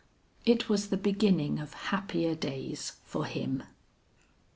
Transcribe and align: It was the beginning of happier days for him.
It 0.45 0.67
was 0.67 0.87
the 0.89 0.97
beginning 0.97 1.59
of 1.59 1.75
happier 1.75 2.33
days 2.33 2.93
for 3.05 3.25
him. 3.25 3.61